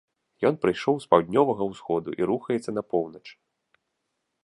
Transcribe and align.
Ён 0.49 0.55
прыйшоў 0.63 0.95
з 1.03 1.09
паўднёвага 1.11 1.63
ўсходу 1.73 2.09
і 2.23 2.31
рухаецца 2.33 2.71
на 2.79 2.83
поўнач. 2.95 3.25